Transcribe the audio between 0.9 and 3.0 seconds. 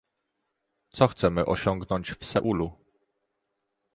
chcemy osiągnąć w Seulu?